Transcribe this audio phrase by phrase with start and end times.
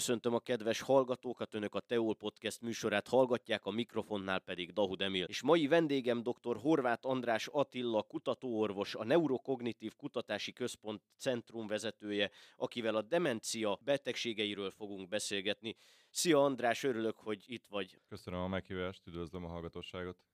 [0.00, 5.24] Köszöntöm a kedves hallgatókat, önök a Teol Podcast műsorát hallgatják, a mikrofonnál pedig Dahud Emil.
[5.24, 6.56] És mai vendégem dr.
[6.56, 15.08] Horváth András Attila, kutatóorvos, a Neurokognitív Kutatási Központ centrum vezetője, akivel a demencia betegségeiről fogunk
[15.08, 15.76] beszélgetni.
[16.10, 17.98] Szia András, örülök, hogy itt vagy.
[18.08, 20.29] Köszönöm a meghívást, üdvözlöm a hallgatóságot.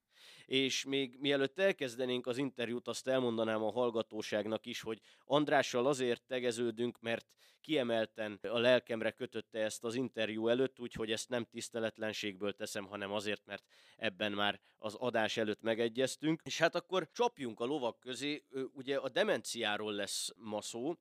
[0.47, 7.01] És még mielőtt elkezdenénk az interjút, azt elmondanám a hallgatóságnak is, hogy Andrással azért tegeződünk,
[7.01, 7.27] mert
[7.61, 13.45] kiemelten a lelkemre kötötte ezt az interjú előtt, úgyhogy ezt nem tiszteletlenségből teszem, hanem azért,
[13.45, 13.65] mert
[13.97, 16.41] ebben már az adás előtt megegyeztünk.
[16.45, 20.95] És hát akkor csapjunk a lovak közé, ugye a demenciáról lesz ma szó,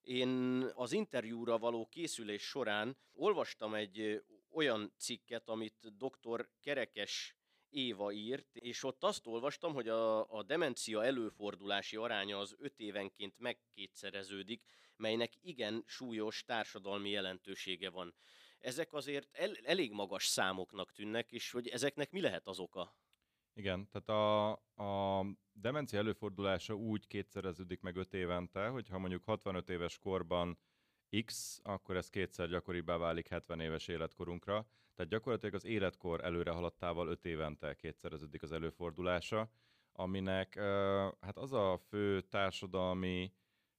[0.00, 6.48] én az interjúra való készülés során olvastam egy olyan cikket, amit dr.
[6.60, 7.37] Kerekes
[7.70, 13.38] Éva írt, és ott azt olvastam, hogy a, a demencia előfordulási aránya az öt évenként
[13.38, 14.62] megkétszereződik,
[14.96, 18.14] melynek igen súlyos társadalmi jelentősége van.
[18.58, 22.96] Ezek azért el, elég magas számoknak tűnnek, és hogy ezeknek mi lehet az oka?
[23.52, 24.50] Igen, tehát a,
[24.84, 30.58] a demencia előfordulása úgy kétszereződik meg öt évente, hogy ha mondjuk 65 éves korban
[31.24, 34.66] X, akkor ez kétszer gyakoribbá válik 70 éves életkorunkra.
[34.94, 39.50] Tehát gyakorlatilag az életkor előre haladtával 5 évente kétszereződik az előfordulása,
[39.92, 40.54] aminek
[41.20, 43.32] hát az a fő társadalmi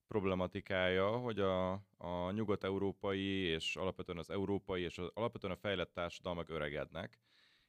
[0.08, 6.50] problematikája, hogy a, a nyugat-európai és alapvetően az európai és az, alapvetően a fejlett társadalmak
[6.50, 7.20] öregednek,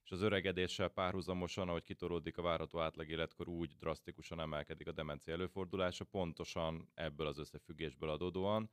[0.05, 5.33] és az öregedéssel párhuzamosan, ahogy kitoródik a várható átlag életkor, úgy drasztikusan emelkedik a demencia
[5.33, 8.70] előfordulása, pontosan ebből az összefüggésből adódóan.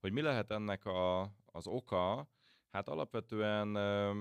[0.00, 2.28] Hogy mi lehet ennek a, az oka?
[2.70, 3.68] Hát alapvetően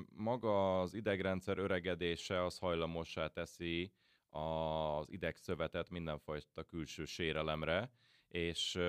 [0.09, 3.93] maga az idegrendszer öregedése az hajlamossá teszi
[4.29, 7.91] az idegszövetet mindenfajta külső sérelemre,
[8.27, 8.79] és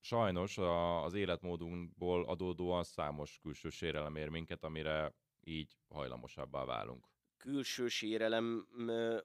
[0.00, 0.58] sajnos
[1.04, 7.10] az életmódunkból adódóan számos külső sérelem ér minket, amire így hajlamosabbá válunk
[7.42, 8.66] külső sérelem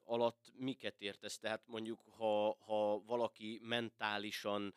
[0.04, 1.38] alatt miket értesz?
[1.38, 4.74] Tehát mondjuk, ha, ha valaki mentálisan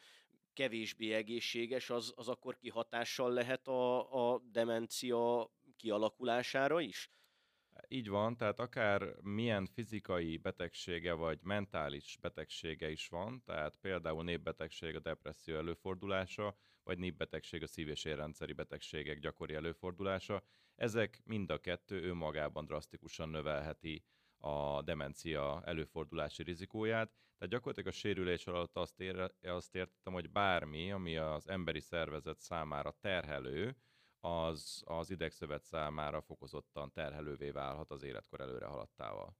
[0.53, 7.11] kevésbé egészséges, az, az akkor kihatással lehet a, a demencia kialakulására is?
[7.87, 14.95] Így van, tehát akár milyen fizikai betegsége vagy mentális betegsége is van, tehát például népbetegség
[14.95, 20.43] a depresszió előfordulása, vagy népbetegség a szív- és érrendszeri betegségek gyakori előfordulása,
[20.75, 24.03] ezek mind a kettő önmagában drasztikusan növelheti
[24.41, 27.11] a demencia előfordulási rizikóját.
[27.37, 32.39] Tehát gyakorlatilag a sérülés alatt azt, ér, azt értettem, hogy bármi, ami az emberi szervezet
[32.39, 33.75] számára terhelő,
[34.19, 39.37] az az idegszövet számára fokozottan terhelővé válhat az életkor előre haladtával.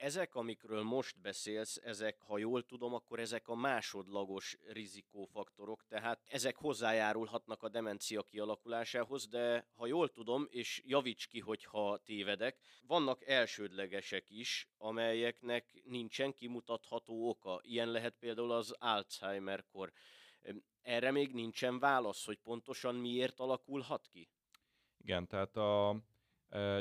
[0.00, 6.56] Ezek, amikről most beszélsz, ezek, ha jól tudom, akkor ezek a másodlagos rizikófaktorok, tehát ezek
[6.56, 14.30] hozzájárulhatnak a demencia kialakulásához, de ha jól tudom, és javíts ki, hogyha tévedek, vannak elsődlegesek
[14.30, 17.60] is, amelyeknek nincsen kimutatható oka.
[17.62, 19.92] Ilyen lehet például az Alzheimer-kor.
[20.82, 24.28] Erre még nincsen válasz, hogy pontosan miért alakulhat ki?
[24.96, 25.96] Igen, tehát a,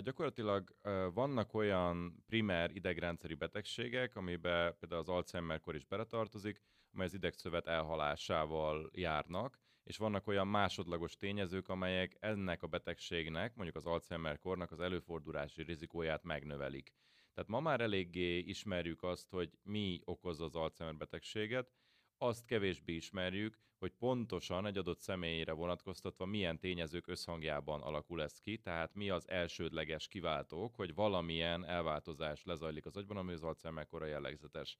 [0.03, 0.75] gyakorlatilag
[1.13, 6.61] vannak olyan primer idegrendszeri betegségek, amiben például az Alzheimer-kor is beletartozik,
[6.93, 13.77] amely az idegszövet elhalásával járnak, és vannak olyan másodlagos tényezők, amelyek ennek a betegségnek, mondjuk
[13.77, 16.93] az Alzheimer-kornak az előfordulási rizikóját megnövelik.
[17.33, 21.71] Tehát ma már eléggé ismerjük azt, hogy mi okozza az Alzheimer betegséget,
[22.21, 28.57] azt kevésbé ismerjük, hogy pontosan egy adott személyre vonatkoztatva milyen tényezők összhangjában alakul ez ki,
[28.57, 34.05] tehát mi az elsődleges kiváltók, hogy valamilyen elváltozás lezajlik az agyban, ami az Alzheimer kora
[34.05, 34.77] jellegzetes.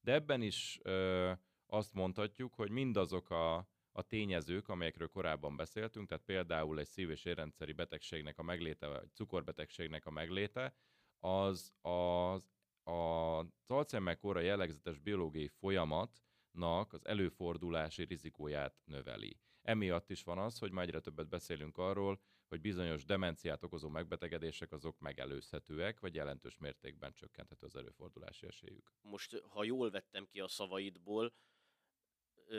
[0.00, 1.32] De ebben is ö,
[1.66, 3.56] azt mondhatjuk, hogy mindazok a,
[3.92, 9.14] a tényezők, amelyekről korábban beszéltünk, tehát például egy szív- és érrendszeri betegségnek a megléte, vagy
[9.14, 10.74] cukorbetegségnek a megléte,
[11.18, 12.50] az az,
[12.82, 19.40] az Alzheimer kora jellegzetes biológiai folyamat, nak az előfordulási rizikóját növeli.
[19.62, 24.72] Emiatt is van az, hogy már egyre többet beszélünk arról, hogy bizonyos demenciát okozó megbetegedések
[24.72, 28.92] azok megelőzhetőek, vagy jelentős mértékben csökkenthető az előfordulási esélyük.
[29.00, 31.32] Most, ha jól vettem ki a szavaidból,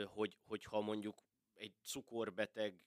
[0.04, 1.22] hogy, hogyha mondjuk
[1.54, 2.86] egy cukorbeteg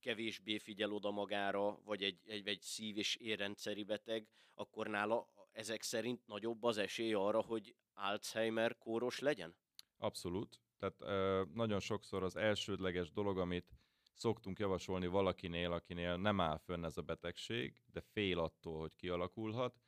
[0.00, 5.82] kevésbé figyel oda magára, vagy egy, egy, egy szív- és érrendszeri beteg, akkor nála ezek
[5.82, 9.56] szerint nagyobb az esély arra, hogy Alzheimer kóros legyen?
[9.98, 10.60] Abszolút.
[10.78, 13.76] Tehát ö, nagyon sokszor az elsődleges dolog, amit
[14.16, 19.80] szoktunk javasolni valakinél, akinél nem áll fönn ez a betegség, de fél attól, hogy kialakulhat,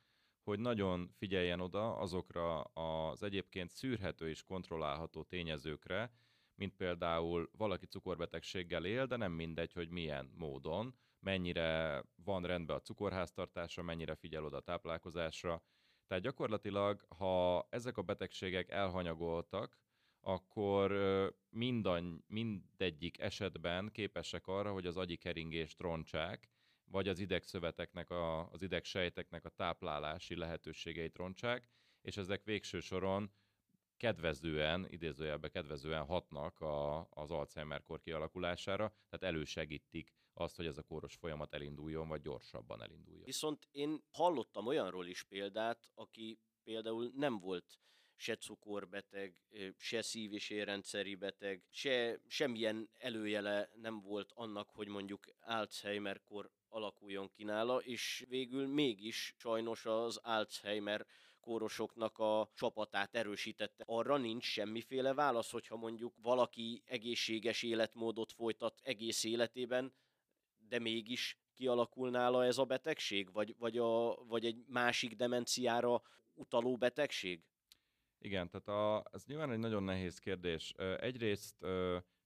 [0.43, 6.13] hogy nagyon figyeljen oda azokra az egyébként szűrhető és kontrollálható tényezőkre,
[6.55, 12.81] mint például valaki cukorbetegséggel él, de nem mindegy, hogy milyen módon, mennyire van rendben a
[12.81, 15.63] cukorháztartása, mennyire figyel oda a táplálkozásra.
[16.07, 19.79] Tehát gyakorlatilag, ha ezek a betegségek elhanyagoltak,
[20.21, 20.91] akkor
[21.49, 26.49] mindan, mindegyik esetben képesek arra, hogy az agyi keringést roncsák,
[26.91, 31.69] vagy az idegszöveteknek, a, az idegsejteknek a táplálási lehetőségeit roncsák,
[32.01, 33.31] és ezek végső soron
[33.97, 41.15] kedvezően, idézőjelben kedvezően hatnak a, az Alzheimer-kor kialakulására, tehát elősegítik azt, hogy ez a kóros
[41.15, 43.23] folyamat elinduljon, vagy gyorsabban elinduljon.
[43.25, 47.79] Viszont én hallottam olyanról is példát, aki például nem volt
[48.19, 49.35] se cukorbeteg,
[49.77, 57.29] se szív- és érrendszeri beteg, se semmilyen előjele nem volt annak, hogy mondjuk Alzheimer-kor alakuljon
[57.29, 61.05] ki nála, és végül mégis sajnos az Alzheimer
[61.39, 63.83] kórosoknak a csapatát erősítette.
[63.87, 69.93] Arra nincs semmiféle válasz, hogyha mondjuk valaki egészséges életmódot folytat egész életében,
[70.67, 76.01] de mégis kialakul nála ez a betegség, vagy, vagy, a, vagy egy másik demenciára
[76.33, 77.43] utaló betegség?
[78.21, 80.71] Igen, tehát a, ez nyilván egy nagyon nehéz kérdés.
[80.99, 81.65] Egyrészt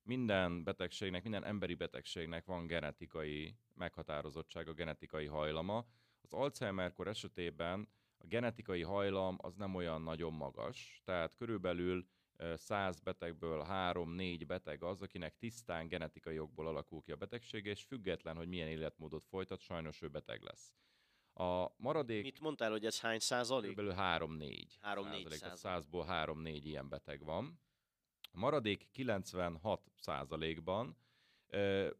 [0.04, 5.86] minden betegségnek, minden emberi betegségnek van genetikai meghatározottsága, genetikai hajlama.
[6.22, 12.07] Az Alzheimer-kor esetében a genetikai hajlam az nem olyan nagyon magas, tehát körülbelül
[12.56, 18.36] 100 betegből 3-4 beteg az, akinek tisztán genetikai jogból alakul ki a betegség, és független,
[18.36, 20.74] hogy milyen életmódot folytat, sajnos ő beteg lesz.
[21.34, 22.24] A maradék...
[22.24, 23.76] Mit mondtál, hogy ez hány százalék?
[23.76, 23.94] Kb.
[23.96, 24.66] 3-4.
[24.82, 25.86] 3-4 százalék.
[25.92, 27.60] 100-ból 3-4 ilyen beteg van.
[28.32, 30.98] A maradék 96 százalékban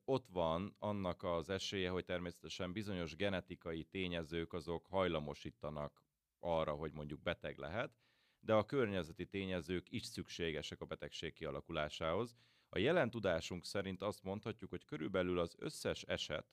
[0.06, 6.04] ott van annak az esélye, hogy természetesen bizonyos genetikai tényezők azok hajlamosítanak
[6.40, 7.92] arra, hogy mondjuk beteg lehet,
[8.40, 12.36] de a környezeti tényezők is szükségesek a betegség kialakulásához.
[12.70, 16.46] A jelen tudásunk szerint azt mondhatjuk, hogy körülbelül az összes eset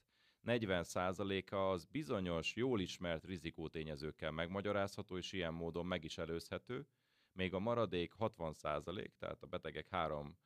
[0.47, 6.87] 40%-a az bizonyos, jól ismert rizikótényezőkkel megmagyarázható, és ilyen módon meg is előzhető,
[7.33, 10.39] még a maradék 60%, tehát a betegek három,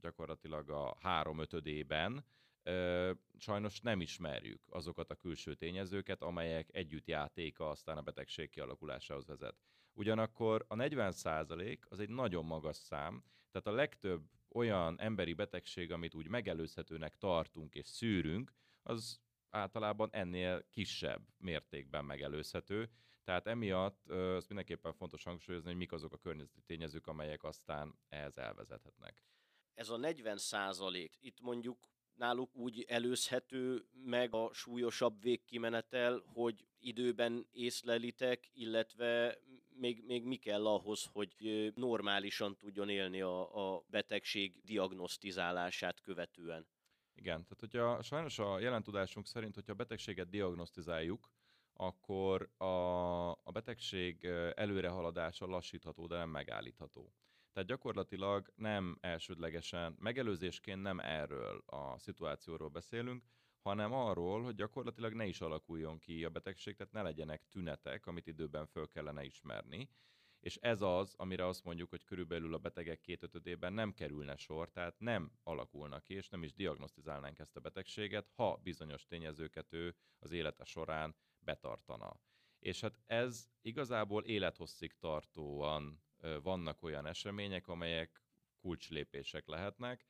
[0.00, 2.24] gyakorlatilag a három ötödében
[3.38, 9.56] sajnos nem ismerjük azokat a külső tényezőket, amelyek együtt játéka aztán a betegség kialakulásához vezet.
[9.92, 14.22] Ugyanakkor a 40% az egy nagyon magas szám, tehát a legtöbb
[14.54, 18.52] olyan emberi betegség, amit úgy megelőzhetőnek tartunk és szűrünk,
[18.82, 19.20] az
[19.50, 22.90] általában ennél kisebb mértékben megelőzhető.
[23.24, 28.38] Tehát emiatt az mindenképpen fontos hangsúlyozni, hogy mik azok a környezeti tényezők, amelyek aztán ehhez
[28.38, 29.24] elvezethetnek.
[29.74, 31.78] Ez a 40 százalék, itt mondjuk
[32.14, 39.38] náluk úgy előzhető meg a súlyosabb végkimenetel, hogy időben észlelitek, illetve
[39.74, 46.66] még, még mi kell ahhoz, hogy normálisan tudjon élni a, a betegség diagnosztizálását követően?
[47.14, 51.30] Igen, tehát hogyha sajnos a jelen tudásunk szerint, hogyha a betegséget diagnosztizáljuk,
[51.72, 54.24] akkor a, a betegség
[54.54, 57.12] előrehaladása lassítható, de nem megállítható.
[57.52, 63.24] Tehát gyakorlatilag nem elsődlegesen, megelőzésként nem erről a szituációról beszélünk,
[63.62, 68.26] hanem arról, hogy gyakorlatilag ne is alakuljon ki a betegség, tehát ne legyenek tünetek, amit
[68.26, 69.88] időben föl kellene ismerni.
[70.40, 74.98] És ez az, amire azt mondjuk, hogy körülbelül a betegek kétötödében nem kerülne sor, tehát
[74.98, 80.32] nem alakulnak ki, és nem is diagnosztizálnánk ezt a betegséget, ha bizonyos tényezőket ő az
[80.32, 82.20] élete során betartana.
[82.58, 86.02] És hát ez igazából élethosszig tartóan
[86.42, 88.22] vannak olyan események, amelyek
[88.60, 90.06] kulcslépések lehetnek.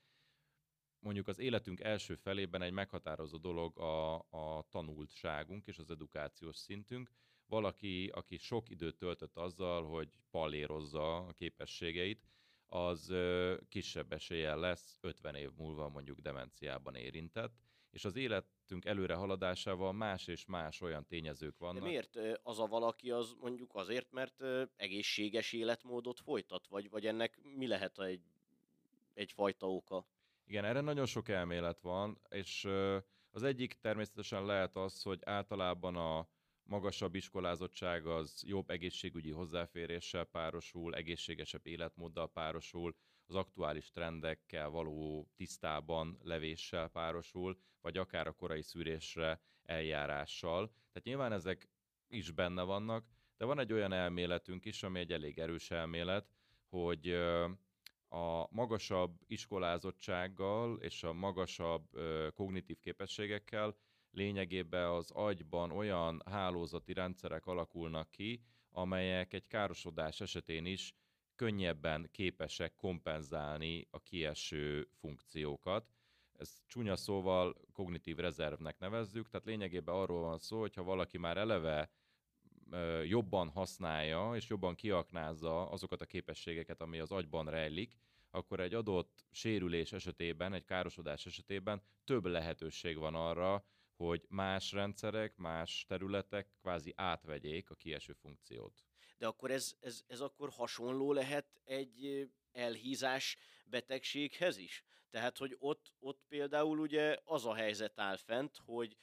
[1.03, 7.11] Mondjuk az életünk első felében egy meghatározó dolog a, a tanultságunk és az edukációs szintünk.
[7.47, 12.27] Valaki, aki sok időt töltött azzal, hogy pallérozza a képességeit,
[12.67, 13.13] az
[13.69, 17.53] kisebb eséllyel lesz 50 év múlva mondjuk demenciában érintett,
[17.91, 21.83] és az életünk előre haladásával más és más olyan tényezők vannak.
[21.83, 24.43] De miért az a valaki az mondjuk azért, mert
[24.77, 28.23] egészséges életmódot folytat, vagy, vagy ennek mi lehet egy,
[29.15, 30.07] egyfajta oka?
[30.45, 32.69] Igen, erre nagyon sok elmélet van, és
[33.31, 36.29] az egyik természetesen lehet az, hogy általában a
[36.63, 42.95] magasabb iskolázottság az jobb egészségügyi hozzáféréssel párosul, egészségesebb életmóddal párosul,
[43.27, 50.67] az aktuális trendekkel való tisztában levéssel párosul, vagy akár a korai szűrésre eljárással.
[50.67, 51.69] Tehát nyilván ezek
[52.09, 53.07] is benne vannak,
[53.37, 56.29] de van egy olyan elméletünk is, ami egy elég erős elmélet,
[56.69, 57.17] hogy
[58.12, 61.88] a magasabb iskolázottsággal és a magasabb
[62.35, 63.76] kognitív képességekkel
[64.11, 70.95] lényegében az agyban olyan hálózati rendszerek alakulnak ki, amelyek egy károsodás esetén is
[71.35, 75.87] könnyebben képesek kompenzálni a kieső funkciókat.
[76.33, 81.37] Ez csúnya szóval kognitív rezervnek nevezzük, tehát lényegében arról van szó, hogy ha valaki már
[81.37, 81.90] eleve
[83.05, 87.97] jobban használja és jobban kiaknázza azokat a képességeket, ami az agyban rejlik,
[88.31, 93.64] akkor egy adott sérülés esetében, egy károsodás esetében több lehetőség van arra,
[93.97, 98.85] hogy más rendszerek, más területek kvázi átvegyék a kieső funkciót.
[99.19, 103.37] De akkor ez, ez, ez akkor hasonló lehet egy elhízás
[103.67, 104.85] betegséghez is?
[105.11, 108.97] Tehát, hogy ott, ott például ugye az a helyzet áll fent, hogy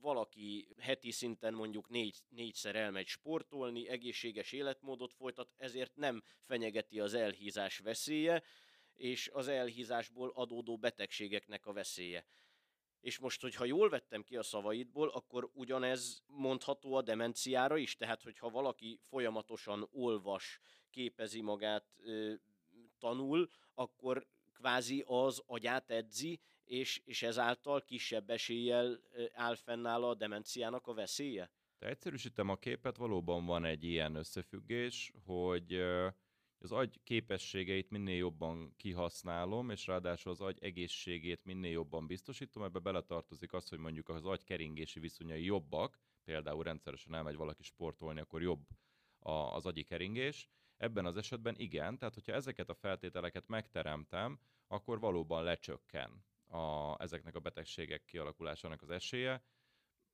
[0.00, 7.14] valaki heti szinten mondjuk négy, négyszer elmegy sportolni, egészséges életmódot folytat, ezért nem fenyegeti az
[7.14, 8.42] elhízás veszélye,
[8.92, 12.26] és az elhízásból adódó betegségeknek a veszélye.
[13.00, 18.22] És most, hogyha jól vettem ki a szavaidból, akkor ugyanez mondható a demenciára is, tehát
[18.22, 20.60] hogyha valaki folyamatosan olvas,
[20.90, 21.86] képezi magát,
[22.98, 29.00] tanul, akkor kvázi az agyát edzi, és, és ezáltal kisebb eséllyel
[29.32, 31.50] áll fennáll a demenciának a veszélye?
[31.78, 35.74] Te egyszerűsítem a képet, valóban van egy ilyen összefüggés, hogy
[36.58, 42.62] az agy képességeit minél jobban kihasználom, és ráadásul az agy egészségét minél jobban biztosítom.
[42.62, 48.20] Ebbe beletartozik az, hogy mondjuk az agy keringési viszonyai jobbak, például rendszeresen elmegy valaki sportolni,
[48.20, 48.66] akkor jobb
[49.18, 50.48] az agyi keringés.
[50.76, 57.34] Ebben az esetben igen, tehát hogyha ezeket a feltételeket megteremtem, akkor valóban lecsökken a, ezeknek
[57.34, 59.44] a betegségek kialakulásának az esélye.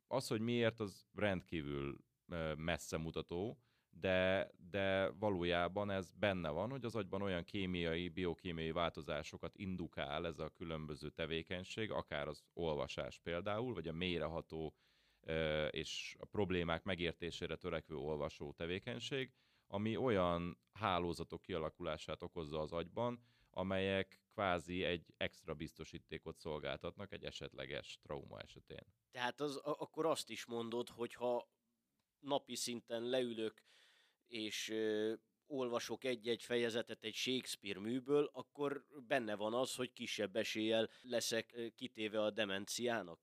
[0.07, 1.99] Az, hogy miért, az rendkívül
[2.57, 3.59] messze mutató,
[3.91, 10.39] de, de valójában ez benne van, hogy az agyban olyan kémiai, biokémiai változásokat indukál ez
[10.39, 14.75] a különböző tevékenység, akár az olvasás például, vagy a mélyreható
[15.71, 19.33] és a problémák megértésére törekvő olvasó tevékenység,
[19.67, 23.23] ami olyan hálózatok kialakulását okozza az agyban,
[23.53, 28.87] amelyek kvázi egy extra biztosítékot szolgáltatnak egy esetleges trauma esetén.
[29.11, 31.49] Tehát az, akkor azt is mondod, hogy ha
[32.19, 33.63] napi szinten leülök
[34.27, 35.15] és ö,
[35.47, 42.23] olvasok egy-egy fejezetet egy Shakespeare műből, akkor benne van az, hogy kisebb eséllyel leszek kitéve
[42.23, 43.21] a demenciának?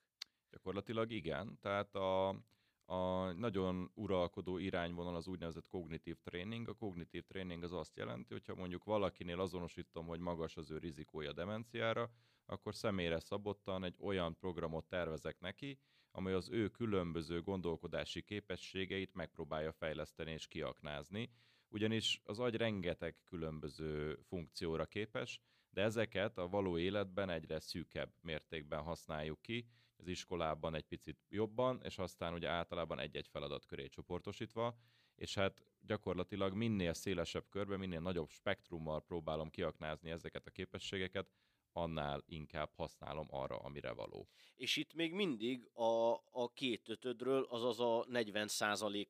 [0.50, 1.58] Gyakorlatilag igen.
[1.62, 2.40] Tehát a,
[2.90, 6.68] a nagyon uralkodó irányvonal az úgynevezett kognitív tréning.
[6.68, 11.34] A kognitív tréning az azt jelenti, hogyha mondjuk valakinél azonosítom, hogy magas az ő rizikója
[11.34, 12.12] demenciára,
[12.46, 15.80] akkor személyre szabottan egy olyan programot tervezek neki,
[16.12, 21.30] amely az ő különböző gondolkodási képességeit megpróbálja fejleszteni és kiaknázni,
[21.68, 28.82] ugyanis az agy rengeteg különböző funkcióra képes, de ezeket a való életben egyre szűkebb mértékben
[28.82, 29.68] használjuk ki,
[30.00, 34.76] az iskolában egy picit jobban, és aztán ugye általában egy-egy feladat köré csoportosítva,
[35.16, 41.30] és hát gyakorlatilag minél szélesebb körben, minél nagyobb spektrummal próbálom kiaknázni ezeket a képességeket,
[41.72, 44.28] annál inkább használom arra, amire való.
[44.56, 48.50] És itt még mindig a, a két ötödről, azaz a 40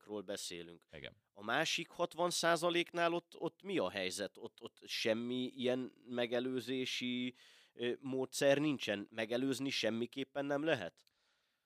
[0.06, 0.82] ról beszélünk.
[0.92, 1.16] Igen.
[1.34, 2.32] A másik 60
[2.92, 4.38] nál ott, ott mi a helyzet?
[4.38, 7.36] Ott, ott semmi ilyen megelőzési
[8.00, 9.08] módszer nincsen?
[9.12, 11.10] Megelőzni semmiképpen nem lehet?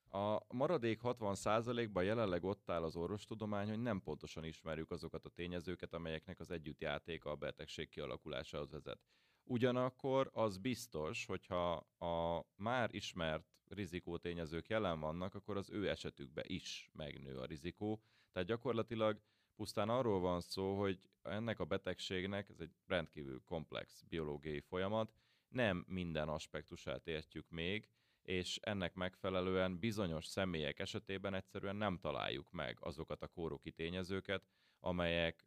[0.09, 5.93] A maradék 60%-ban jelenleg ott áll az orvostudomány, hogy nem pontosan ismerjük azokat a tényezőket,
[5.93, 8.99] amelyeknek az együttjátéka a betegség kialakulásához vezet.
[9.43, 16.89] Ugyanakkor az biztos, hogyha a már ismert rizikótényezők jelen vannak, akkor az ő esetükben is
[16.93, 18.01] megnő a rizikó.
[18.31, 19.21] Tehát gyakorlatilag
[19.55, 25.13] pusztán arról van szó, hogy ennek a betegségnek, ez egy rendkívül komplex biológiai folyamat,
[25.53, 27.89] nem minden aspektusát értjük még,
[28.21, 34.47] és ennek megfelelően bizonyos személyek esetében egyszerűen nem találjuk meg azokat a kóroki tényezőket,
[34.79, 35.45] amelyek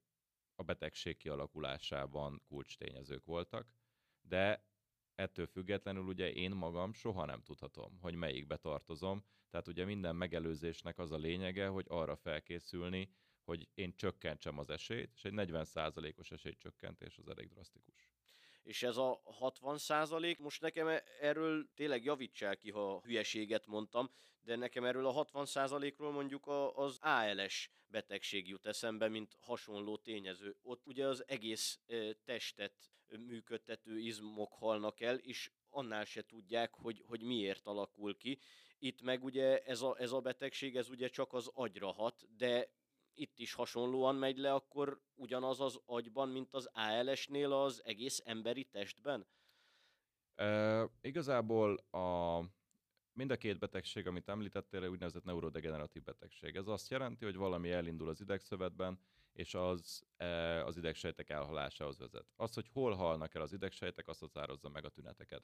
[0.54, 3.74] a betegség kialakulásában kulcstényezők voltak
[4.28, 4.64] de
[5.14, 10.98] ettől függetlenül ugye én magam soha nem tudhatom, hogy melyikbe tartozom, tehát ugye minden megelőzésnek
[10.98, 13.10] az a lényege, hogy arra felkészülni,
[13.44, 18.10] hogy én csökkentsem az esélyt, és egy 40%-os esélycsökkentés az elég drasztikus.
[18.66, 24.10] És ez a 60 százalék, most nekem e- erről tényleg javítsál ki, ha hülyeséget mondtam,
[24.40, 30.56] de nekem erről a 60 százalékról mondjuk az ALS betegség jut eszembe, mint hasonló tényező.
[30.62, 31.80] Ott ugye az egész
[32.24, 32.90] testet
[33.26, 38.38] működtető izmok halnak el, és annál se tudják, hogy, hogy miért alakul ki.
[38.78, 42.68] Itt meg ugye ez a, ez a betegség, ez ugye csak az agyra hat, de
[43.16, 48.64] itt is hasonlóan megy le akkor ugyanaz az agyban, mint az ALS-nél az egész emberi
[48.64, 49.26] testben?
[50.34, 52.40] E, igazából a,
[53.12, 56.56] mind a két betegség, amit említettél, úgynevezett neurodegeneratív betegség.
[56.56, 58.98] Ez azt jelenti, hogy valami elindul az idegszövetben,
[59.32, 62.26] és az e, az idegsejtek elhalásához vezet.
[62.36, 65.42] Az, hogy hol halnak el az idegsejtek, azt határozza meg a tüneteket.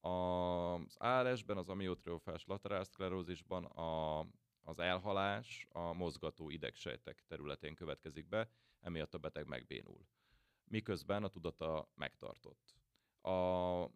[0.00, 4.20] Az ALS-ben, az amiotriofás laterálszklerózisban a,
[4.66, 10.06] az elhalás a mozgató idegsejtek területén következik be, emiatt a beteg megbénul.
[10.64, 12.74] Miközben a tudata megtartott.
[13.20, 13.90] A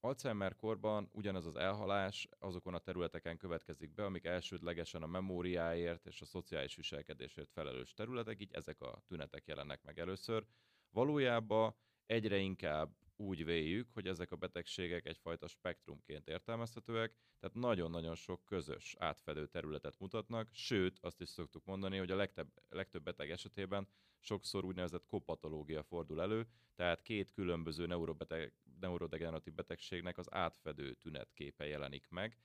[0.00, 6.20] Alzheimer korban ugyanez az elhalás azokon a területeken következik be, amik elsődlegesen a memóriáért és
[6.20, 10.46] a szociális viselkedésért felelős területek, így ezek a tünetek jelennek meg először.
[10.90, 11.74] Valójában
[12.06, 18.94] egyre inkább úgy véljük, hogy ezek a betegségek egyfajta spektrumként értelmezhetőek, tehát nagyon-nagyon sok közös
[18.98, 24.64] átfedő területet mutatnak, sőt, azt is szoktuk mondani, hogy a legtöbb, legtöbb beteg esetében sokszor
[24.64, 32.38] úgynevezett kopatológia fordul elő, tehát két különböző neurobeteg, neurodegeneratív betegségnek az átfedő tünetképe jelenik meg.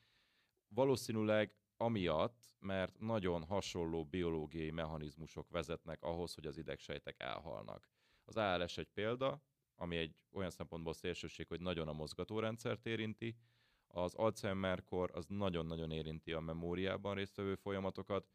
[0.68, 7.90] Valószínűleg amiatt, mert nagyon hasonló biológiai mechanizmusok vezetnek ahhoz, hogy az idegsejtek elhalnak.
[8.24, 9.44] Az ALS egy példa,
[9.82, 13.36] ami egy olyan szempontból szélsőség, hogy nagyon a mozgatórendszert érinti.
[13.88, 18.28] Az Alzheimer-kor az nagyon-nagyon érinti a memóriában résztvevő folyamatokat.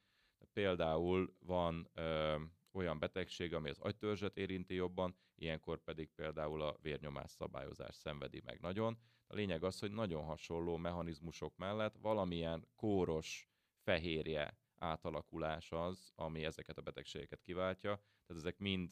[0.53, 2.37] Például van ö,
[2.73, 8.61] olyan betegség, ami az agytörzset érinti jobban, ilyenkor pedig például a vérnyomás szabályozás szenvedi meg
[8.61, 8.99] nagyon.
[9.27, 13.49] A lényeg az, hogy nagyon hasonló mechanizmusok mellett valamilyen kóros
[13.83, 17.95] fehérje átalakulás az, ami ezeket a betegségeket kiváltja.
[18.27, 18.91] Tehát ezek mind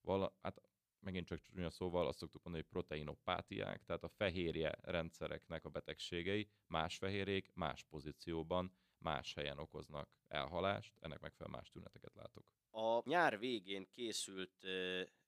[0.00, 0.60] vala, hát
[1.04, 6.48] megint csak csúnya szóval azt szoktuk mondani, hogy proteinopátiák, tehát a fehérje rendszereknek a betegségei,
[6.66, 12.44] más fehérjék, más pozícióban, más helyen okoznak elhalást, ennek megfelelően más tüneteket látok.
[12.70, 14.64] A nyár végén készült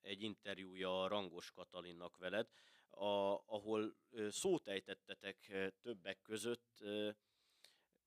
[0.01, 2.49] egy interjúja a Rangos Katalinnak veled,
[2.89, 3.95] a, ahol
[4.29, 6.83] szót ejtettetek többek között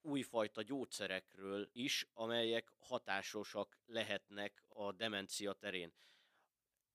[0.02, 5.94] újfajta gyógyszerekről is, amelyek hatásosak lehetnek a demencia terén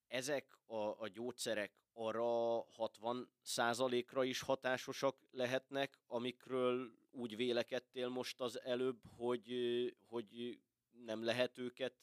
[0.08, 8.60] ezek a, a gyógyszerek arra 60 százalékra is hatásosak lehetnek, amikről úgy vélekedtél most az
[8.60, 9.52] előbb, hogy,
[10.06, 10.58] hogy
[11.04, 11.94] nem lehet őket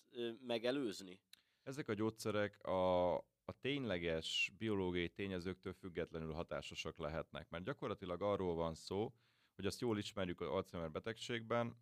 [0.42, 1.20] megelőzni?
[1.64, 8.76] Ezek a gyógyszerek a, a tényleges biológiai tényezőktől függetlenül hatásosak lehetnek, mert gyakorlatilag arról van
[8.76, 9.14] szó,
[9.56, 11.78] hogy azt jól ismerjük az Alzheimer betegségben,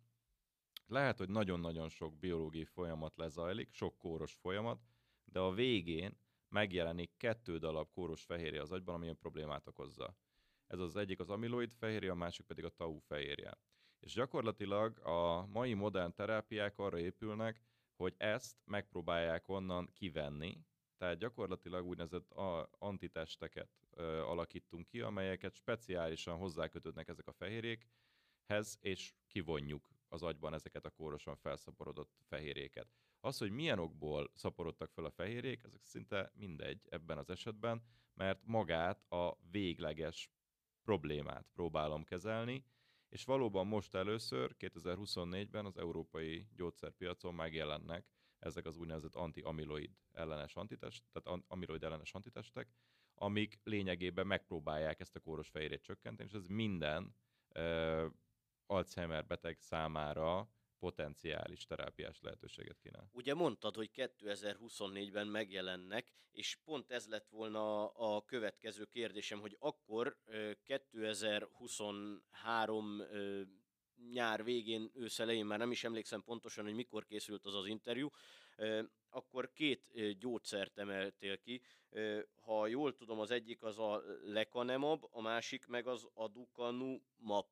[0.86, 4.80] lehet, hogy nagyon-nagyon sok biológiai folyamat lezajlik, sok kóros folyamat,
[5.32, 6.18] de a végén
[6.48, 10.16] megjelenik kettő darab kóros fehérje az agyban, ami a problémát okozza.
[10.66, 13.58] Ez az egyik az amiloid fehérje, a másik pedig a tau fehérje.
[14.00, 17.62] És gyakorlatilag a mai modern terápiák arra épülnek,
[17.96, 20.64] hogy ezt megpróbálják onnan kivenni,
[20.96, 22.32] tehát gyakorlatilag úgynevezett
[22.78, 30.84] antitesteket ö, alakítunk ki, amelyeket speciálisan hozzákötődnek ezek a fehérjékhez, és kivonjuk az agyban ezeket
[30.84, 32.88] a kórosan felszaporodott fehérjéket.
[33.24, 37.82] Az, hogy milyen okból szaporodtak fel a fehérjék, ezek szinte mindegy ebben az esetben,
[38.14, 40.30] mert magát a végleges
[40.82, 42.64] problémát próbálom kezelni,
[43.08, 48.06] és valóban most először, 2024-ben az európai gyógyszerpiacon megjelennek
[48.38, 52.68] ezek az úgynevezett anti-amiloid ellenes antitest, tehát amiloid ellenes antitestek,
[53.14, 57.16] amik lényegében megpróbálják ezt a kóros fehérjét csökkenteni, és ez minden
[57.54, 58.06] uh,
[58.66, 60.48] Alzheimer beteg számára
[60.82, 63.08] potenciális terápiás lehetőséget kínál.
[63.12, 70.16] Ugye mondtad, hogy 2024-ben megjelennek, és pont ez lett volna a következő kérdésem, hogy akkor
[70.62, 73.02] 2023
[74.10, 78.08] nyár végén, ősz elején, már nem is emlékszem pontosan, hogy mikor készült az az interjú,
[79.10, 81.62] akkor két gyógyszert emeltél ki.
[82.44, 87.46] Ha jól tudom, az egyik az a lecanemab, a másik meg az aducanumab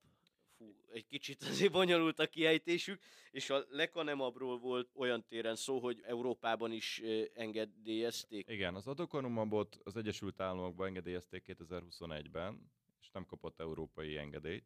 [0.60, 6.00] fú, egy kicsit azért bonyolult a kiejtésük, és a lekanemabról volt olyan téren szó, hogy
[6.06, 7.02] Európában is
[7.34, 8.48] engedélyezték.
[8.48, 12.70] Igen, az adokonumabot az Egyesült Államokban engedélyezték 2021-ben,
[13.00, 14.64] és nem kapott európai engedélyt.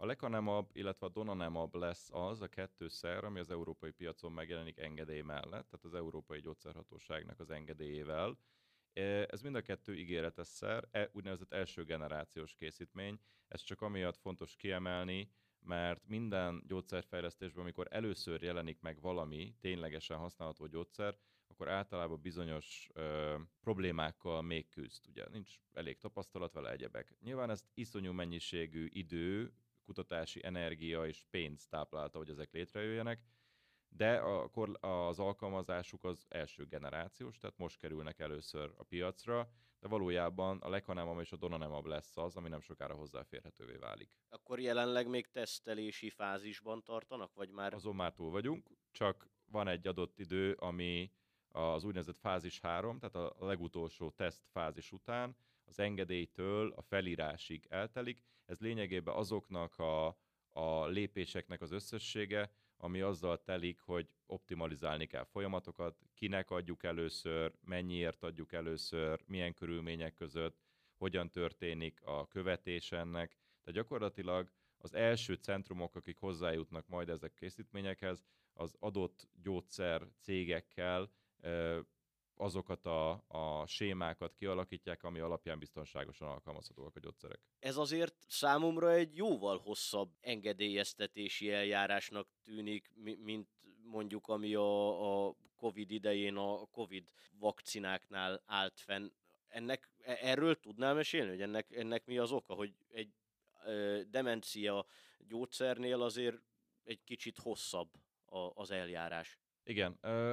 [0.00, 4.78] A lekanemab, illetve a donanemab lesz az a kettő szer, ami az európai piacon megjelenik
[4.78, 8.38] engedély mellett, tehát az Európai Gyógyszerhatóságnak az engedélyével,
[9.28, 13.20] ez mind a kettő ígéretes szer, e, úgynevezett első generációs készítmény.
[13.48, 15.30] Ez csak amiatt fontos kiemelni,
[15.60, 23.36] mert minden gyógyszerfejlesztésben, amikor először jelenik meg valami ténylegesen használható gyógyszer, akkor általában bizonyos ö,
[23.60, 25.06] problémákkal még küzd.
[25.08, 27.14] Ugye nincs elég tapasztalat vele egyebek.
[27.20, 29.52] Nyilván ezt iszonyú mennyiségű idő,
[29.84, 33.22] kutatási energia és pénz táplálta, hogy ezek létrejöjjenek,
[33.88, 39.48] de akkor az alkalmazásuk az első generációs, tehát most kerülnek először a piacra,
[39.80, 44.10] de valójában a lekanemab és a donanemab lesz az, ami nem sokára hozzáférhetővé válik.
[44.28, 47.74] Akkor jelenleg még tesztelési fázisban tartanak, vagy már?
[47.74, 51.12] Azon már túl vagyunk, csak van egy adott idő, ami
[51.48, 58.22] az úgynevezett fázis 3, tehát a legutolsó teszt fázis után az engedélytől a felírásig eltelik.
[58.44, 60.06] Ez lényegében azoknak a,
[60.48, 68.22] a lépéseknek az összessége, ami azzal telik, hogy optimalizálni kell folyamatokat, kinek adjuk először, mennyiért
[68.22, 70.58] adjuk először, milyen körülmények között,
[70.96, 73.28] hogyan történik a követés ennek.
[73.64, 81.10] Tehát gyakorlatilag az első centrumok, akik hozzájutnak majd ezek készítményekhez, az adott gyógyszer cégekkel
[82.38, 87.40] azokat a, a sémákat kialakítják, ami alapján biztonságosan alkalmazhatóak a gyógyszerek.
[87.58, 93.48] Ez azért számomra egy jóval hosszabb engedélyeztetési eljárásnak tűnik, mint
[93.82, 99.10] mondjuk ami a, a Covid idején a Covid vakcináknál állt fenn.
[99.48, 103.12] Ennek, e, erről tudnál mesélni, hogy ennek, ennek mi az oka, hogy egy
[103.64, 104.86] ö, demencia
[105.18, 106.40] gyógyszernél azért
[106.84, 107.90] egy kicsit hosszabb
[108.24, 109.38] a, az eljárás?
[109.64, 109.92] Igen,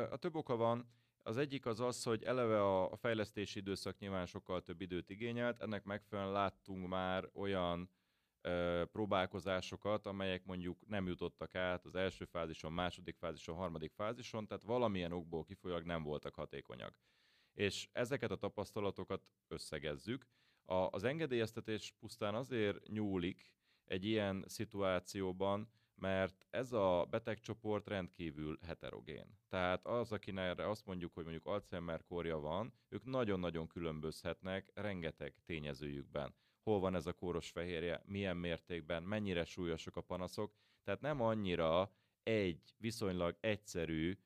[0.10, 0.94] a több oka van.
[1.28, 5.84] Az egyik az az, hogy eleve a fejlesztési időszak nyilván sokkal több időt igényelt, ennek
[5.84, 7.90] megfelelően láttunk már olyan
[8.42, 14.64] ö, próbálkozásokat, amelyek mondjuk nem jutottak át az első fázison, második fázison, harmadik fázison, tehát
[14.64, 17.00] valamilyen okból kifolyólag nem voltak hatékonyak.
[17.54, 20.26] És ezeket a tapasztalatokat összegezzük.
[20.66, 23.54] A, az engedélyeztetés pusztán azért nyúlik
[23.86, 29.40] egy ilyen szituációban, mert ez a betegcsoport rendkívül heterogén.
[29.50, 36.36] Tehát az, akinek azt mondjuk, hogy mondjuk Alzheimer korja van, ők nagyon-nagyon különbözhetnek rengeteg tényezőjükben.
[36.64, 40.54] Hol van ez a kóros fehérje, milyen mértékben, mennyire súlyosak a panaszok.
[40.84, 41.92] Tehát nem annyira
[42.24, 44.18] egy viszonylag egyszerű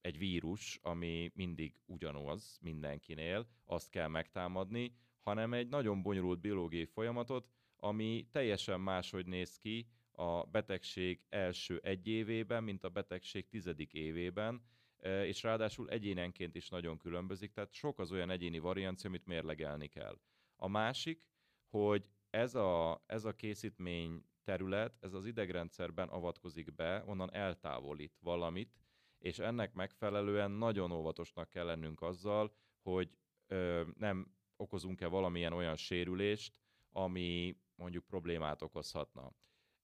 [0.00, 7.48] egy vírus, ami mindig ugyanaz mindenkinél, azt kell megtámadni, hanem egy nagyon bonyolult biológiai folyamatot,
[7.76, 14.62] ami teljesen máshogy néz ki, a betegség első egy évében, mint a betegség tizedik évében,
[14.98, 19.88] e, és ráadásul egyénenként is nagyon különbözik, tehát sok az olyan egyéni variancia, amit mérlegelni
[19.88, 20.18] kell.
[20.56, 21.26] A másik,
[21.68, 28.72] hogy ez a, ez a készítmény terület, ez az idegrendszerben avatkozik be, onnan eltávolít valamit,
[29.18, 33.10] és ennek megfelelően nagyon óvatosnak kell lennünk azzal, hogy
[33.46, 36.54] ö, nem okozunk-e valamilyen olyan sérülést,
[36.90, 39.32] ami mondjuk problémát okozhatna.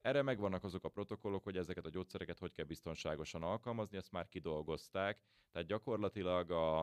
[0.00, 4.28] Erre megvannak azok a protokollok, hogy ezeket a gyógyszereket hogy kell biztonságosan alkalmazni, ezt már
[4.28, 5.22] kidolgozták.
[5.52, 6.80] Tehát gyakorlatilag a,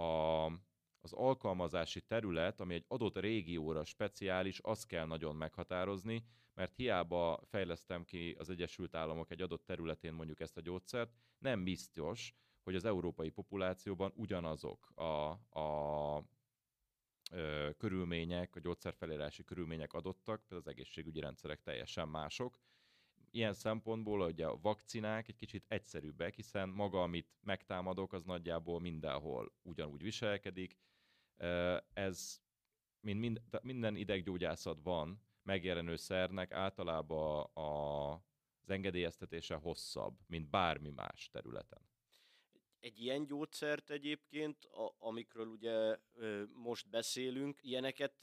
[0.00, 0.44] a,
[1.00, 6.24] az alkalmazási terület, ami egy adott régióra speciális, azt kell nagyon meghatározni,
[6.54, 11.64] mert hiába fejlesztem ki az Egyesült Államok egy adott területén mondjuk ezt a gyógyszert, nem
[11.64, 16.24] biztos, hogy az európai populációban ugyanazok a, a
[17.30, 22.58] ö, körülmények, a gyógyszerfelírási körülmények adottak, például az egészségügyi rendszerek teljesen mások.
[23.30, 29.52] Ilyen szempontból ugye a vakcinák egy kicsit egyszerűbbek, hiszen maga, amit megtámadok, az nagyjából mindenhol
[29.62, 30.78] ugyanúgy viselkedik.
[31.92, 32.42] Ez
[33.00, 38.12] mint mind, minden ideggyógyászatban megjelenő szernek általában a,
[38.62, 41.93] az engedélyeztetése hosszabb, mint bármi más területen
[42.84, 45.98] egy ilyen gyógyszert egyébként, a, amikről ugye
[46.52, 48.14] most beszélünk, ilyeneket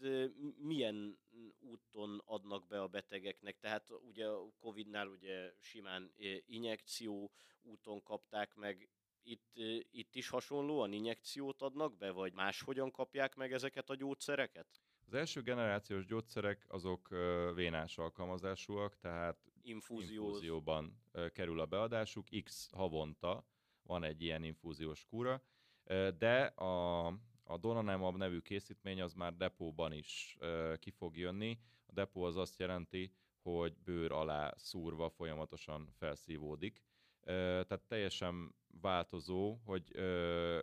[0.57, 1.19] milyen
[1.59, 3.57] úton adnak be a betegeknek?
[3.59, 6.13] Tehát ugye a Covid-nál ugye simán
[6.45, 8.89] injekció úton kapták meg,
[9.23, 9.51] itt,
[9.91, 14.67] itt is hasonlóan injekciót adnak be, vagy máshogyan kapják meg ezeket a gyógyszereket?
[15.05, 17.09] Az első generációs gyógyszerek azok
[17.55, 20.25] vénás alkalmazásúak, tehát Infúzió.
[20.25, 23.45] infúzióban kerül a beadásuk, x havonta
[23.91, 25.43] van egy ilyen infúziós kúra,
[26.17, 27.05] de a,
[27.43, 30.37] a Donanemab nevű készítmény az már depóban is
[30.79, 31.59] ki fog jönni.
[31.85, 36.81] A depó az azt jelenti, hogy bőr alá szúrva folyamatosan felszívódik.
[37.23, 39.91] Tehát teljesen változó, hogy,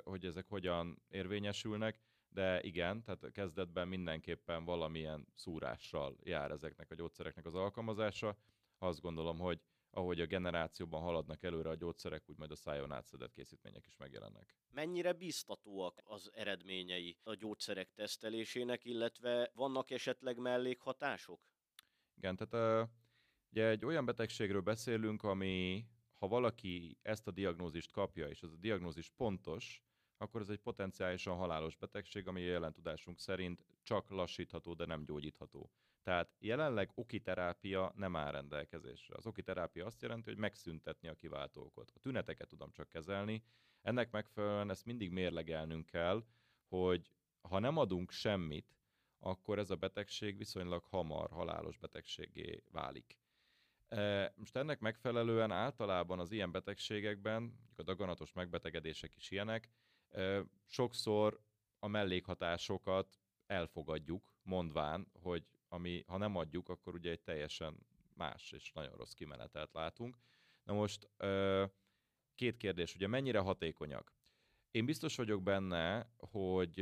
[0.05, 7.47] hogy ezek hogyan érvényesülnek, de igen, tehát kezdetben mindenképpen valamilyen szúrással jár ezeknek a gyógyszereknek
[7.47, 8.37] az alkalmazása.
[8.79, 13.33] Azt gondolom, hogy ahogy a generációban haladnak előre a gyógyszerek, úgy majd a szájon átszedett
[13.33, 14.55] készítmények is megjelennek.
[14.71, 21.41] Mennyire biztatóak az eredményei a gyógyszerek tesztelésének, illetve vannak esetleg mellékhatások?
[22.15, 22.89] Igen, tehát
[23.51, 25.87] ugye egy olyan betegségről beszélünk, ami
[26.19, 29.83] ha valaki ezt a diagnózist kapja, és az a diagnózis pontos,
[30.17, 35.71] akkor ez egy potenciálisan halálos betegség, ami jelen tudásunk szerint csak lassítható, de nem gyógyítható.
[36.09, 39.15] Tehát jelenleg okiterápia nem áll rendelkezésre.
[39.17, 41.91] Az okiterápia azt jelenti, hogy megszüntetni a kiváltókot.
[41.95, 43.43] A tüneteket tudom csak kezelni.
[43.83, 46.25] Ennek megfelelően ezt mindig mérlegelnünk kell,
[46.69, 48.77] hogy ha nem adunk semmit,
[49.19, 53.19] akkor ez a betegség viszonylag hamar halálos betegségé válik.
[54.35, 59.71] Most ennek megfelelően általában az ilyen betegségekben, a daganatos megbetegedések is ilyenek,
[60.67, 61.41] sokszor
[61.79, 68.73] a mellékhatásokat elfogadjuk, mondván, hogy ami, ha nem adjuk, akkor ugye egy teljesen más és
[68.73, 70.19] nagyon rossz kimenetelt látunk.
[70.63, 71.11] Na most
[72.35, 74.17] két kérdés, ugye mennyire hatékonyak?
[74.71, 76.81] Én biztos vagyok benne, hogy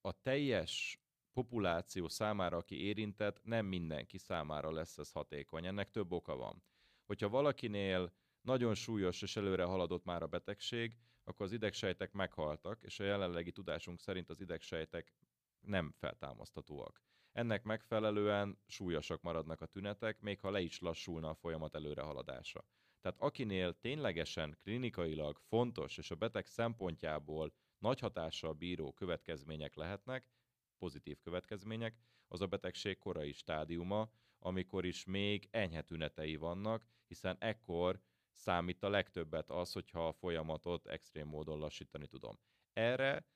[0.00, 1.00] a teljes
[1.32, 5.66] populáció számára, aki érintett, nem mindenki számára lesz ez hatékony.
[5.66, 6.62] Ennek több oka van.
[7.04, 13.00] Hogyha valakinél nagyon súlyos és előre haladott már a betegség, akkor az idegsejtek meghaltak, és
[13.00, 15.12] a jelenlegi tudásunk szerint az idegsejtek
[15.60, 17.05] nem feltámasztatóak.
[17.36, 22.64] Ennek megfelelően súlyosak maradnak a tünetek, még ha le is lassulna a folyamat előrehaladása.
[23.00, 30.30] Tehát akinél ténylegesen klinikailag fontos és a beteg szempontjából nagy hatással bíró következmények lehetnek,
[30.78, 38.00] pozitív következmények, az a betegség korai stádiuma, amikor is még enyhe tünetei vannak, hiszen ekkor
[38.32, 42.38] számít a legtöbbet az, hogyha a folyamatot extrém módon lassítani tudom.
[42.72, 43.26] Erre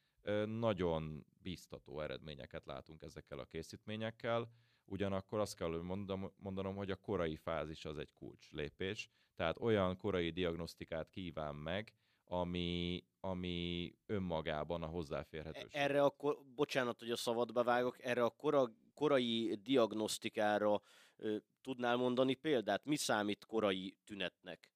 [0.47, 4.51] nagyon bíztató eredményeket látunk ezekkel a készítményekkel,
[4.85, 9.97] ugyanakkor azt kell mondom, mondanom, hogy a korai fázis az egy kulcs lépés, tehát olyan
[9.97, 15.69] korai diagnosztikát kíván meg, ami, ami önmagában a hozzáférhetőség.
[15.73, 20.81] Erre akkor, bocsánat, hogy a szabadba vágok, erre a kora, korai diagnosztikára
[21.17, 22.85] ö, tudnál mondani példát?
[22.85, 24.73] Mi számít korai tünetnek?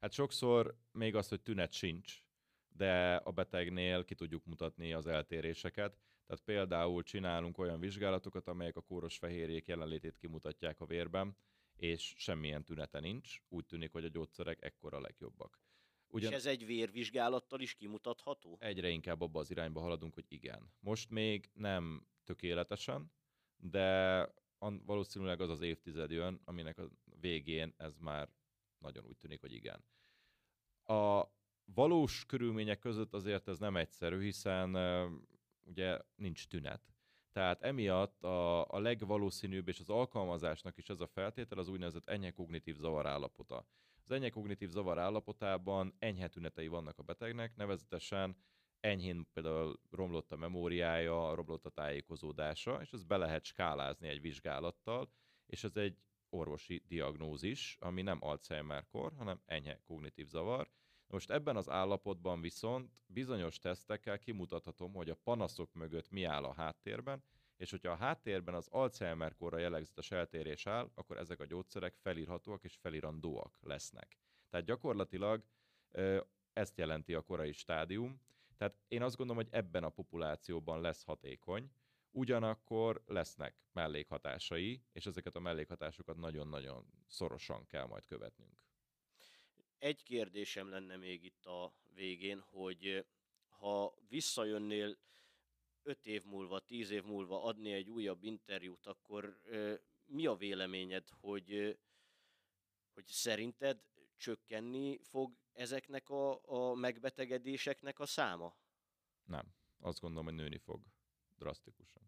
[0.00, 2.22] Hát sokszor még az, hogy tünet sincs,
[2.80, 5.98] de a betegnél ki tudjuk mutatni az eltéréseket.
[6.26, 11.36] Tehát például csinálunk olyan vizsgálatokat, amelyek a kóros fehérjék jelenlétét kimutatják a vérben,
[11.76, 13.40] és semmilyen tünete nincs.
[13.48, 15.60] Úgy tűnik, hogy a gyógyszerek ekkora legjobbak.
[16.06, 16.30] Ugyan...
[16.30, 18.56] És ez egy vérvizsgálattal is kimutatható?
[18.60, 20.72] Egyre inkább abba az irányba haladunk, hogy igen.
[20.80, 23.12] Most még nem tökéletesen,
[23.56, 24.28] de
[24.84, 26.90] valószínűleg az az évtized jön, aminek a
[27.20, 28.28] végén ez már
[28.78, 29.84] nagyon úgy tűnik, hogy igen.
[30.82, 31.38] A
[31.74, 34.76] valós körülmények között azért ez nem egyszerű, hiszen
[35.64, 36.80] ugye nincs tünet.
[37.32, 42.30] Tehát emiatt a, a legvalószínűbb és az alkalmazásnak is ez a feltétel az úgynevezett enyhe
[42.30, 43.66] kognitív zavar állapota.
[44.04, 48.36] Az enyhe kognitív zavar állapotában enyhe tünetei vannak a betegnek, nevezetesen
[48.80, 55.10] enyhén például romlott a memóriája, romlott a tájékozódása, és ezt be lehet skálázni egy vizsgálattal,
[55.46, 55.96] és ez egy
[56.28, 60.70] orvosi diagnózis, ami nem Alzheimer-kor, hanem enyhe kognitív zavar.
[61.10, 66.54] Most ebben az állapotban viszont bizonyos tesztekkel kimutathatom, hogy a panaszok mögött mi áll a
[66.54, 67.22] háttérben,
[67.56, 72.64] és hogyha a háttérben az Alzheimer korra jellegzetes eltérés áll, akkor ezek a gyógyszerek felírhatóak
[72.64, 74.18] és felirandóak lesznek.
[74.50, 75.44] Tehát gyakorlatilag
[76.52, 78.20] ezt jelenti a korai stádium.
[78.56, 81.70] Tehát én azt gondolom, hogy ebben a populációban lesz hatékony,
[82.10, 88.69] ugyanakkor lesznek mellékhatásai, és ezeket a mellékhatásokat nagyon-nagyon szorosan kell majd követnünk.
[89.80, 93.06] Egy kérdésem lenne még itt a végén, hogy
[93.48, 94.98] ha visszajönnél
[95.82, 99.40] öt év múlva, tíz év múlva adni egy újabb interjút, akkor
[100.04, 101.78] mi a véleményed, hogy,
[102.92, 103.82] hogy szerinted
[104.16, 108.56] csökkenni fog ezeknek a, a megbetegedéseknek a száma?
[109.24, 109.54] Nem.
[109.78, 110.82] Azt gondolom, hogy nőni fog
[111.36, 112.02] drasztikusan.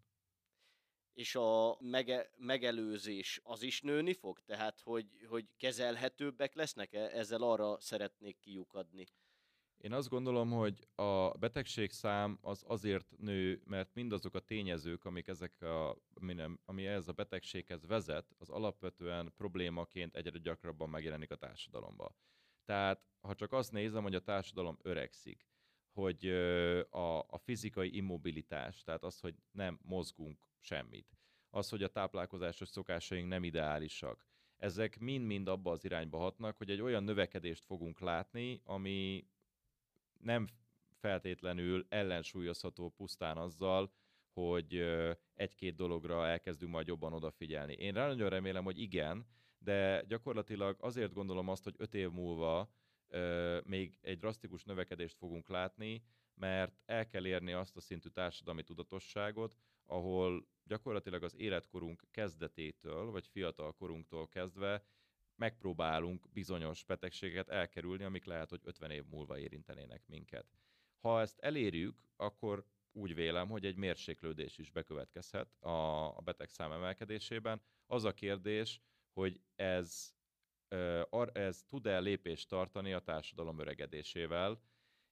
[1.13, 4.39] És a mege, megelőzés az is nőni fog?
[4.45, 6.93] Tehát, hogy, hogy kezelhetőbbek lesznek?
[6.93, 6.99] -e?
[6.99, 9.05] Ezzel arra szeretnék kiukadni.
[9.77, 15.27] Én azt gondolom, hogy a betegség szám az azért nő, mert mindazok a tényezők, amik
[15.27, 15.97] ezek a,
[16.65, 22.15] ami, ez a betegséghez vezet, az alapvetően problémaként egyre gyakrabban megjelenik a társadalomba.
[22.65, 25.47] Tehát, ha csak azt nézem, hogy a társadalom öregszik,
[25.91, 26.27] hogy
[26.89, 31.17] a, a fizikai immobilitás, tehát az, hogy nem mozgunk semmit,
[31.49, 34.25] az, hogy a táplálkozásos szokásaink nem ideálisak,
[34.57, 39.27] ezek mind-mind abba az irányba hatnak, hogy egy olyan növekedést fogunk látni, ami
[40.19, 40.47] nem
[40.99, 43.93] feltétlenül ellensúlyozható pusztán azzal,
[44.33, 44.85] hogy
[45.33, 47.73] egy-két dologra elkezdünk majd jobban odafigyelni.
[47.73, 49.25] Én rá nagyon remélem, hogy igen,
[49.57, 52.73] de gyakorlatilag azért gondolom azt, hogy öt év múlva
[53.63, 56.03] még egy drasztikus növekedést fogunk látni,
[56.35, 63.27] mert el kell érni azt a szintű társadalmi tudatosságot, ahol gyakorlatilag az életkorunk kezdetétől, vagy
[63.27, 64.83] fiatal korunktól kezdve
[65.35, 70.45] megpróbálunk bizonyos betegségeket elkerülni, amik lehet, hogy 50 év múlva érintenének minket.
[70.99, 77.61] Ha ezt elérjük, akkor úgy vélem, hogy egy mérséklődés is bekövetkezhet a, a betegszám emelkedésében.
[77.85, 80.13] Az a kérdés, hogy ez,
[81.31, 84.61] ez tud-e lépést tartani a társadalom öregedésével,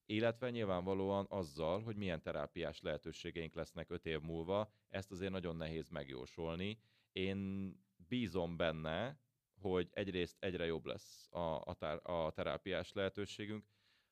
[0.06, 5.90] illetve nyilvánvalóan azzal, hogy milyen terápiás lehetőségeink lesznek öt év múlva, ezt azért nagyon nehéz
[5.90, 6.80] megjósolni.
[7.12, 7.72] Én
[8.08, 9.20] bízom benne,
[9.60, 13.66] hogy egyrészt egyre jobb lesz a, a, tár, a terápiás lehetőségünk,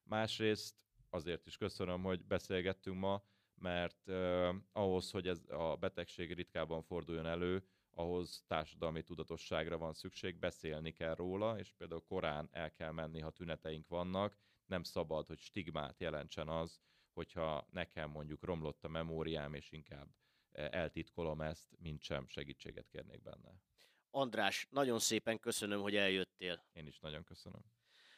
[0.04, 0.76] másrészt
[1.10, 3.24] azért is köszönöm, hogy beszélgettünk ma,
[3.56, 10.40] mert uh, ahhoz, hogy ez a betegség ritkában forduljon elő, ahhoz társadalmi tudatosságra van szükség,
[10.40, 14.38] beszélni kell róla, és például korán el kell menni, ha tüneteink vannak,
[14.70, 16.80] nem szabad, hogy stigmát jelentsen az,
[17.14, 20.08] hogyha nekem mondjuk romlott a memóriám, és inkább
[20.52, 23.62] eltitkolom ezt, mint sem segítséget kérnék benne.
[24.12, 26.66] András, nagyon szépen köszönöm, hogy eljöttél.
[26.72, 27.62] Én is nagyon köszönöm.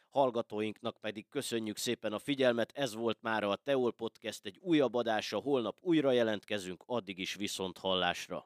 [0.10, 5.40] Hallgatóinknak pedig köszönjük szépen a figyelmet, ez volt már a Teol Podcast egy újabb adása,
[5.40, 8.40] holnap újra jelentkezünk, addig is viszont hallásra.